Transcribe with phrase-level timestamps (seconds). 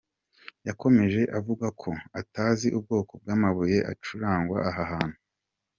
[0.67, 1.89] Yakomeje avuga ko
[2.21, 5.17] atazi ubwoko bw’amabuye acukurwa aha hantu.